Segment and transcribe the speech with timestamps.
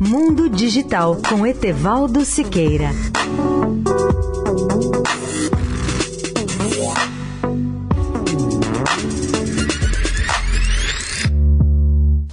[0.00, 2.90] Mundo Digital com Etevaldo Siqueira.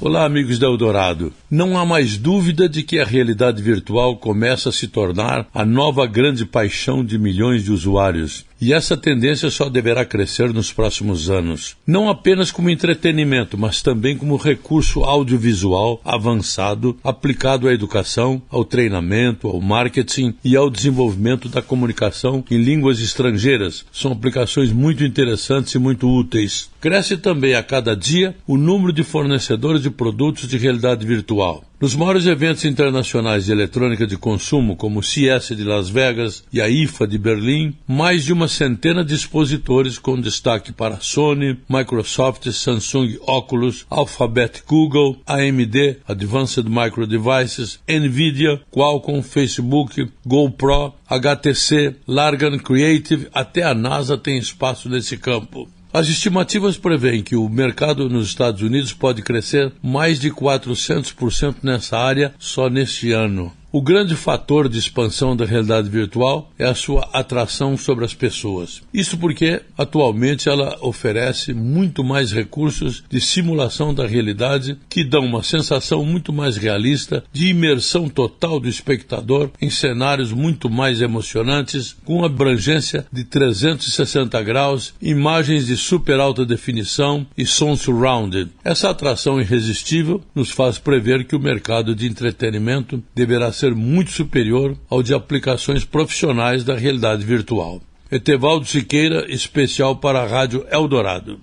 [0.02, 1.32] Olá, amigos da Eldorado.
[1.50, 6.06] Não há mais dúvida de que a realidade virtual começa a se tornar a nova
[6.06, 8.46] grande paixão de milhões de usuários.
[8.66, 11.76] E essa tendência só deverá crescer nos próximos anos.
[11.86, 19.50] Não apenas como entretenimento, mas também como recurso audiovisual avançado aplicado à educação, ao treinamento,
[19.50, 23.86] ao marketing e ao desenvolvimento da comunicação em línguas estrangeiras.
[23.92, 26.70] São aplicações muito interessantes e muito úteis.
[26.80, 31.66] Cresce também a cada dia o número de fornecedores de produtos de realidade virtual.
[31.84, 36.62] Nos maiores eventos internacionais de eletrônica de consumo, como o CS de Las Vegas e
[36.62, 42.50] a IFA de Berlim, mais de uma centena de expositores com destaque para Sony, Microsoft,
[42.50, 53.28] Samsung Oculus, Alphabet Google, AMD, Advanced Micro Devices, Nvidia, Qualcomm, Facebook, GoPro, HTC, Largan Creative,
[53.34, 55.68] até a NASA tem espaço nesse campo.
[55.94, 62.00] As estimativas prevêem que o mercado nos Estados Unidos pode crescer mais de 400% nessa
[62.00, 63.54] área só neste ano.
[63.76, 68.84] O grande fator de expansão da realidade virtual é a sua atração sobre as pessoas.
[68.94, 75.42] Isso porque, atualmente, ela oferece muito mais recursos de simulação da realidade que dão uma
[75.42, 82.24] sensação muito mais realista de imersão total do espectador em cenários muito mais emocionantes, com
[82.24, 88.52] abrangência de 360 graus, imagens de super alta definição e som surrounded.
[88.64, 94.12] Essa atração irresistível nos faz prever que o mercado de entretenimento deverá ser ser muito
[94.12, 97.82] superior ao de aplicações profissionais da realidade virtual.
[98.12, 101.40] Etevaldo Siqueira, especial para a Rádio Eldorado.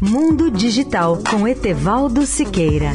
[0.00, 2.92] Mundo Digital com Etevaldo Siqueira.